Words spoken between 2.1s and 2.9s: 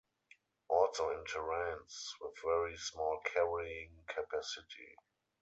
with very